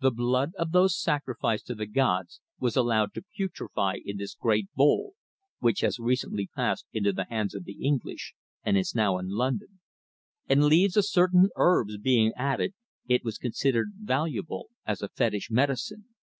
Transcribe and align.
The 0.00 0.10
blood 0.10 0.50
of 0.58 0.72
those 0.72 0.98
sacrificed 1.00 1.68
to 1.68 1.76
the 1.76 1.86
gods 1.86 2.40
was 2.58 2.74
allowed 2.74 3.14
to 3.14 3.24
putrefy 3.36 3.98
in 4.04 4.16
this 4.16 4.34
great 4.34 4.66
bowl 4.74 5.14
which 5.60 5.78
has 5.82 6.00
recently 6.00 6.48
passed 6.56 6.86
into 6.92 7.12
the 7.12 7.26
hands 7.26 7.54
of 7.54 7.62
the 7.62 7.80
English, 7.86 8.34
and 8.64 8.76
is 8.76 8.96
now 8.96 9.16
in 9.16 9.28
London 9.28 9.78
and 10.48 10.64
leaves 10.64 10.96
of 10.96 11.04
certain 11.06 11.50
herbs 11.54 11.98
being 11.98 12.32
added 12.34 12.74
it 13.06 13.22
was 13.22 13.38
considered 13.38 13.90
valuable 14.00 14.70
as 14.84 15.02
a 15.02 15.08
fetish 15.08 15.52
medicine. 15.52 16.06